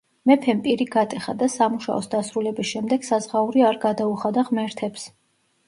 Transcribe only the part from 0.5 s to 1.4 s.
პირი გატეხა